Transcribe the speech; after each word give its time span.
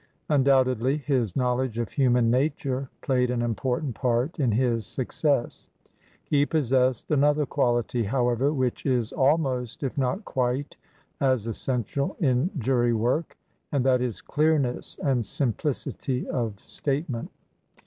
Undoubtedly 0.29 0.97
his 0.97 1.35
know 1.35 1.53
ledge 1.53 1.77
of 1.77 1.91
human 1.91 2.31
nature 2.31 2.89
played 3.03 3.29
an 3.29 3.43
important 3.43 3.93
part 3.93 4.39
in 4.39 4.51
his 4.51 4.83
success. 4.87 5.69
He 6.23 6.43
possessed 6.43 7.11
another 7.11 7.45
quality, 7.45 8.01
however, 8.05 8.51
which 8.51 8.83
is 8.83 9.13
almost, 9.13 9.83
if 9.83 9.95
not 9.99 10.25
quite, 10.25 10.75
as 11.19 11.45
essential 11.45 12.17
in 12.19 12.49
jury 12.57 12.93
work, 12.93 13.37
and 13.71 13.85
that 13.85 14.01
is 14.01 14.21
clearness 14.21 14.97
and 15.03 15.23
simplicity 15.23 16.27
of 16.29 16.59
statement. 16.59 17.29